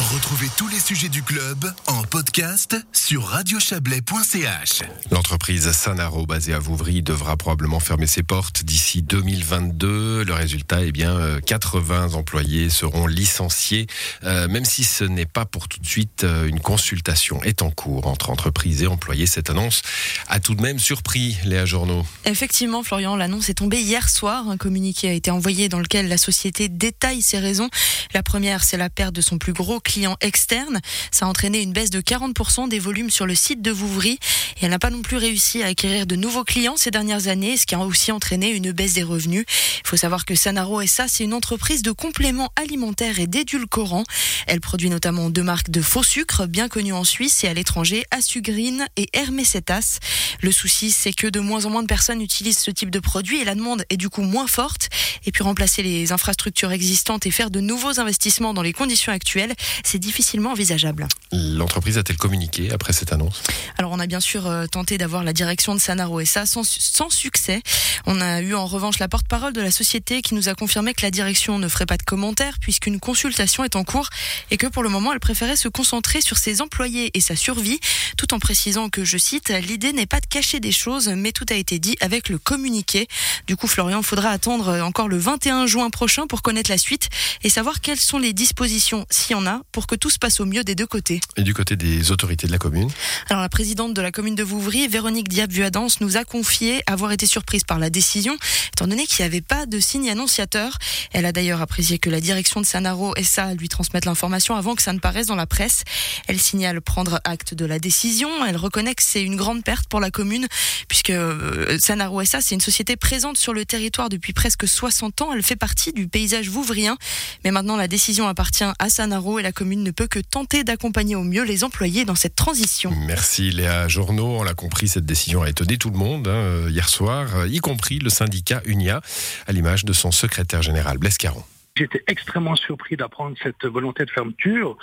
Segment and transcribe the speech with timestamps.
[0.00, 4.82] Retrouvez tous les sujets du club en podcast sur radiochablais.ch.
[5.10, 10.24] L'entreprise Sanaro, basée à Vouvry, devra probablement fermer ses portes d'ici 2022.
[10.24, 13.88] Le résultat, eh bien, 80 euh, employés seront licenciés,
[14.24, 16.24] euh, même si ce n'est pas pour tout de suite.
[16.24, 19.26] Euh, une consultation est en cours entre entreprises et employés.
[19.26, 19.82] Cette annonce
[20.28, 22.06] a tout de même surpris Léa Journaux.
[22.24, 24.48] Effectivement, Florian, l'annonce est tombée hier soir.
[24.48, 27.68] Un communiqué a été envoyé dans lequel la société détaille ses raisons.
[28.14, 30.80] La première, c'est la perte de son plus gros client externe.
[31.10, 34.20] Ça a entraîné une baisse de 40% des volumes sur le site de Vouvry.
[34.60, 37.56] Et elle n'a pas non plus réussi à acquérir de nouveaux clients ces dernières années,
[37.56, 39.44] ce qui a aussi entraîné une baisse des revenus.
[39.48, 44.04] Il faut savoir que Sanaro SA, c'est une entreprise de compléments alimentaires et d'édulcorants.
[44.46, 48.04] Elle produit notamment deux marques de faux sucre bien connues en Suisse et à l'étranger,
[48.12, 49.98] Asugreen et Hermécetas.
[50.40, 53.40] Le souci, c'est que de moins en moins de personnes utilisent ce type de produit
[53.40, 54.88] et la demande est du coup moins forte.
[55.26, 59.54] Et puis remplacer les infrastructures existantes et faire de nouveaux investissements dans les conditions actuelles,
[59.84, 61.06] c'est difficilement envisageable.
[61.32, 63.42] L'entreprise a-t-elle communiqué après cette annonce?
[63.78, 66.64] Alors on a bien sûr euh, tenté d'avoir la direction de Sanaro et ça sans,
[66.64, 67.62] sans succès.
[68.06, 71.02] On a eu en revanche la porte-parole de la société qui nous a confirmé que
[71.02, 74.08] la direction ne ferait pas de commentaires puisqu'une consultation est en cours
[74.50, 77.80] et que pour le moment elle préférait se concentrer sur ses employés et sa survie
[78.16, 81.46] tout en précisant que, je cite, l'idée n'est pas de cacher des choses mais tout
[81.50, 83.08] a été dit avec le communiqué.
[83.46, 87.08] Du coup Florian, il faudra attendre encore le 21 juin prochain pour connaître la suite
[87.42, 90.40] et savoir quelles sont les dispositions, s'il y en a, pour que tout se passe
[90.40, 91.20] au mieux des deux côtés.
[91.36, 92.90] Et du côté des autorités de la commune
[93.28, 97.26] Alors la présidente de la commune de Vouvry, Véronique Diab-Vuadance, nous a confié avoir été
[97.26, 98.36] surprise par la décision,
[98.72, 100.78] étant donné qu'il n'y avait pas de signe annonciateur.
[101.12, 104.82] Elle a d'ailleurs apprécié que la direction de Sanaro ça lui transmette l'information avant que
[104.82, 105.84] ça ne paraisse dans la presse.
[106.26, 108.28] Elle signale prendre acte de la décision.
[108.44, 110.46] Elle reconnaît que c'est une grande perte pour la commune,
[110.88, 115.32] puisque euh, Sanaro SA, c'est une société présente sur le territoire depuis presque 60 ans.
[115.32, 116.96] Elle fait partie du paysage vouvrien.
[117.44, 121.16] Mais maintenant, la décision appartient à Sanaro et la commune ne peut que tenter d'accompagner
[121.16, 122.92] au mieux les employés dans cette transition.
[123.06, 124.38] Merci Léa Journaux.
[124.40, 127.48] On l'a compris, cette décision a étonné tout le monde hein, euh, hier soir, euh,
[127.48, 129.00] y compris le syndicat UNIA,
[129.46, 131.44] à l'image de son secrétaire général Blaise Caron.
[131.76, 134.76] J'étais extrêmement surpris d'apprendre cette volonté de fermeture,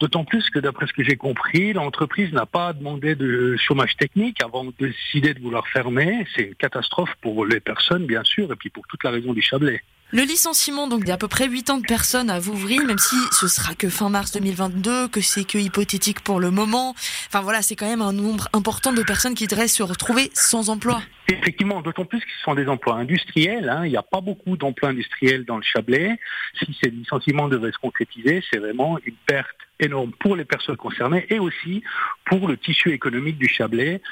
[0.00, 4.42] d'autant plus que d'après ce que j'ai compris, l'entreprise n'a pas demandé de chômage technique
[4.42, 6.26] avant de décider de vouloir fermer.
[6.34, 9.42] C'est une catastrophe pour les personnes, bien sûr, et puis pour toute la région du
[9.42, 9.82] Chablais.
[10.12, 13.76] Le licenciement donc d'à peu près 80 de personnes à Vouvry, même si ce sera
[13.76, 16.96] que fin mars 2022, que c'est que hypothétique pour le moment.
[17.28, 20.68] Enfin voilà, c'est quand même un nombre important de personnes qui devraient se retrouver sans
[20.68, 21.00] emploi.
[21.28, 23.68] Effectivement, d'autant plus que ce sont des emplois industriels.
[23.68, 23.86] Hein.
[23.86, 26.18] Il n'y a pas beaucoup d'emplois industriels dans le Chablais.
[26.58, 29.46] Si ces licenciements devaient se concrétiser, c'est vraiment une perte
[29.78, 31.84] énorme pour les personnes concernées et aussi
[32.24, 34.02] pour le tissu économique du Chablais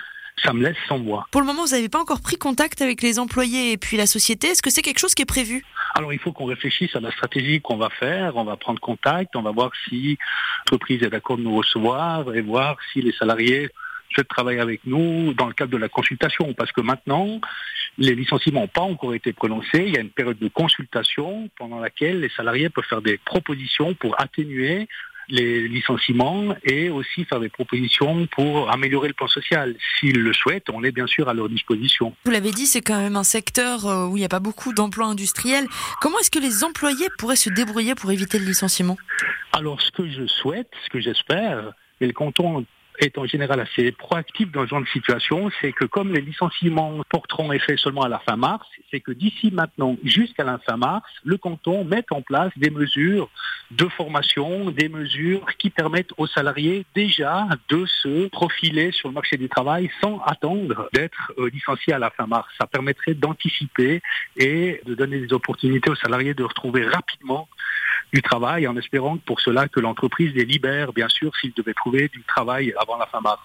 [0.44, 1.26] ça me laisse sans voix.
[1.30, 4.06] Pour le moment, vous n'avez pas encore pris contact avec les employés et puis la
[4.06, 4.48] société.
[4.48, 5.64] Est-ce que c'est quelque chose qui est prévu?
[5.94, 8.36] Alors, il faut qu'on réfléchisse à la stratégie qu'on va faire.
[8.36, 10.18] On va prendre contact, on va voir si
[10.60, 13.70] l'entreprise est d'accord de nous recevoir et voir si les salariés
[14.10, 16.54] souhaitent travailler avec nous dans le cadre de la consultation.
[16.54, 17.40] Parce que maintenant,
[17.98, 19.84] les licenciements n'ont pas encore été prononcés.
[19.86, 23.94] Il y a une période de consultation pendant laquelle les salariés peuvent faire des propositions
[23.94, 24.88] pour atténuer
[25.28, 29.74] les licenciements et aussi faire des propositions pour améliorer le plan social.
[29.98, 32.14] S'ils le souhaitent, on est bien sûr à leur disposition.
[32.24, 34.72] Vous l'avez dit, c'est quand même un secteur euh, où il n'y a pas beaucoup
[34.72, 35.66] d'emplois industriels.
[36.00, 38.96] Comment est-ce que les employés pourraient se débrouiller pour éviter le licenciement?
[39.52, 42.64] Alors, ce que je souhaite, ce que j'espère, et le canton
[42.98, 47.00] est en général assez proactif dans ce genre de situation, c'est que comme les licenciements
[47.08, 51.10] porteront effet seulement à la fin mars, c'est que d'ici maintenant jusqu'à la fin mars,
[51.24, 53.30] le canton mette en place des mesures
[53.70, 59.36] de formation, des mesures qui permettent aux salariés déjà de se profiler sur le marché
[59.36, 62.48] du travail sans attendre d'être euh, licenciés à la fin mars.
[62.58, 64.00] Ça permettrait d'anticiper
[64.36, 67.48] et de donner des opportunités aux salariés de retrouver rapidement
[68.12, 72.08] du travail en espérant pour cela que l'entreprise les libère, bien sûr, s'ils devaient trouver
[72.08, 73.40] du travail avant la fin mars.